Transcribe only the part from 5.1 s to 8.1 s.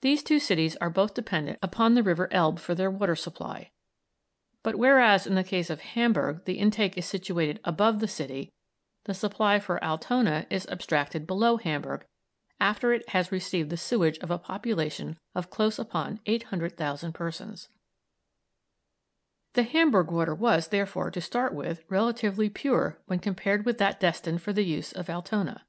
in the case of Hamburg the intake is situated above the